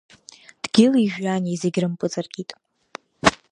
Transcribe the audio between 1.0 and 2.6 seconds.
жәҩани зегьы рымпыҵаркит.